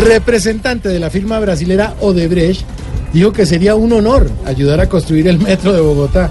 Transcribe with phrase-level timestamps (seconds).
[0.00, 2.64] Representante de la firma brasilera Odebrecht
[3.12, 6.30] dijo que sería un honor ayudar a construir el metro de Bogotá.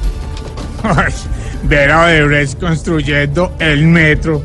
[0.81, 1.13] Ay,
[1.63, 4.41] ver a Odebrecht construyendo el metro.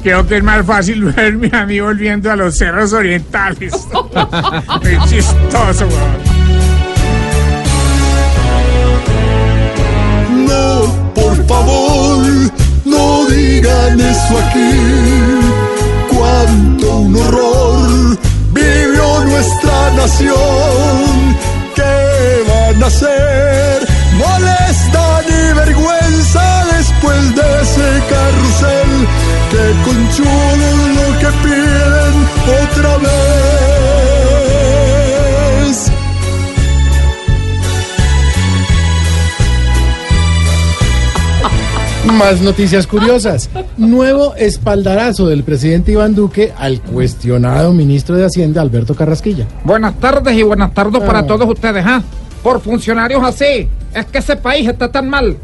[0.00, 3.72] Creo que es más fácil verme a mí volviendo a los cerros orientales.
[4.82, 6.38] Muy chistoso, weón.
[10.46, 12.24] No, por favor,
[12.84, 15.27] no digan eso aquí.
[22.78, 23.88] ¿Qué van a hacer?
[24.18, 28.92] Molesta ni vergüenza después de ese carrusel.
[29.50, 32.14] Que conchudos lo que piden
[32.62, 33.08] otra vez.
[42.18, 43.50] Más noticias curiosas.
[43.76, 49.46] Nuevo espaldarazo del presidente Iván Duque al cuestionado ministro de Hacienda Alberto Carrasquilla.
[49.62, 51.06] Buenas tardes y buenas tardes Ah.
[51.06, 52.02] para todos ustedes, ¿ah?
[52.42, 55.36] Por funcionarios así, es que ese país está tan mal.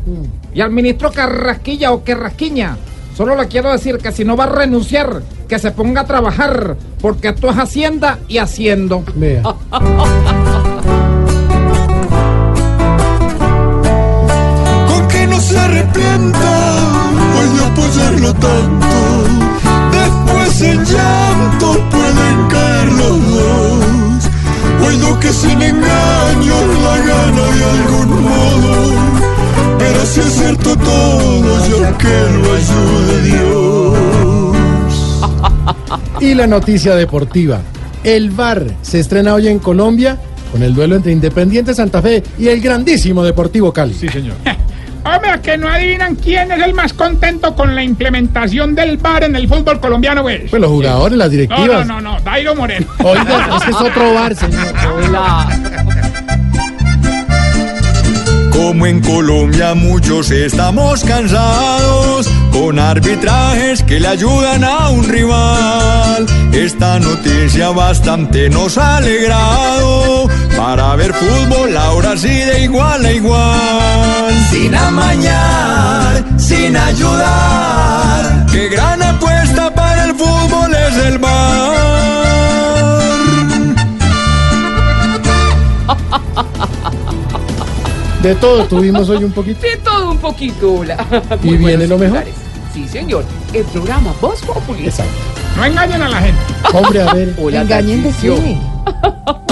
[0.54, 2.76] Y al ministro Carrasquilla o Carrasquiña,
[3.16, 6.76] solo le quiero decir que si no va a renunciar, que se ponga a trabajar,
[7.00, 9.04] porque esto es Hacienda y haciendo.
[9.14, 9.42] Vea.
[25.24, 28.74] que sin engaño la gana de algún modo.
[29.78, 33.96] Pero si es cierto todo, yo que lo ayude Dios.
[36.20, 37.62] Y la noticia deportiva.
[38.02, 40.20] El VAR se estrena hoy en Colombia
[40.52, 43.94] con el duelo entre Independiente Santa Fe y el grandísimo Deportivo Cali.
[43.94, 44.36] Sí, señor.
[45.04, 49.24] Hombre, ¿a que no adivinan quién es el más contento con la implementación del VAR
[49.24, 50.46] en el fútbol colombiano, güey.
[50.48, 51.86] Pues los jugadores, las No, no, directivas.
[51.86, 52.86] no, no, Dairo Moreno.
[53.04, 54.66] Oiga, es que es otro VAR, señor.
[58.52, 66.24] Como en Colombia muchos estamos cansados con arbitrajes que le ayudan a un rival.
[66.52, 73.73] Esta noticia bastante nos ha alegrado para ver fútbol ahora sí de igual a igual.
[74.54, 78.46] Sin amañar, sin ayudar.
[78.52, 81.72] Qué gran apuesta para el fútbol es el bar.
[88.22, 89.60] De todo tuvimos hoy un poquito.
[89.60, 91.04] De todo un poquito, hola.
[91.42, 92.24] ¿Y Muy viene buenos lo mejor?
[92.72, 93.24] Sí, señor.
[93.52, 94.86] El programa Voz Populi.
[94.86, 95.12] Exacto.
[95.56, 96.40] No engañen a la gente.
[96.72, 97.34] Hombre, a ver.
[97.42, 98.58] Hola, Engañen de qué.